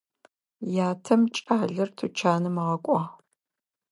Ятэм 0.89 1.21
кӏалэр 1.35 1.89
тучанэм 1.97 2.55
ыгъэкӏуагъ. 2.63 3.07